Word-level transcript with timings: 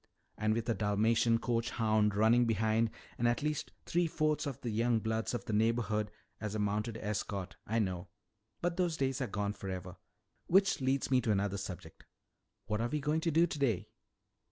"And 0.35 0.55
with 0.55 0.67
a 0.67 0.73
Dalmatian 0.73 1.37
coach 1.37 1.69
hound 1.69 2.15
running 2.15 2.45
behind 2.45 2.89
and 3.19 3.27
at 3.27 3.43
least 3.43 3.71
three 3.85 4.07
fourths 4.07 4.47
of 4.47 4.59
the 4.61 4.71
young 4.71 4.97
bloods 4.97 5.35
of 5.35 5.45
the 5.45 5.53
neighborhood 5.53 6.09
as 6.39 6.55
a 6.55 6.59
mounted 6.59 6.97
escort. 6.97 7.55
I 7.67 7.77
know. 7.77 8.07
But 8.61 8.77
those 8.77 8.97
days 8.97 9.21
are 9.21 9.27
gone 9.27 9.53
forever. 9.53 9.97
Which 10.47 10.81
leads 10.81 11.11
me 11.11 11.21
to 11.21 11.31
another 11.31 11.57
subject. 11.57 12.03
What 12.65 12.81
are 12.81 12.89
we 12.89 12.99
going 12.99 13.21
to 13.21 13.29
do 13.29 13.45
today?" 13.45 13.89